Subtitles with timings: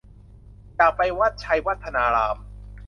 [0.75, 2.37] อยากไปวัดไชยวัฒนาราม